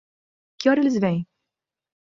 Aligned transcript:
Que 0.57 0.69
horas 0.69 0.83
eles 0.85 0.99
vêm? 1.03 1.19